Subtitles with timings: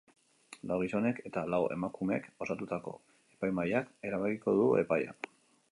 [0.69, 2.95] Lau gizonek eta lau emakumek osatutako
[3.35, 5.19] epaimahaiak erabakiko du epaia.